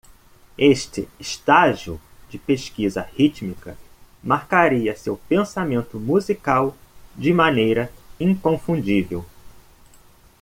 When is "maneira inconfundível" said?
7.31-9.23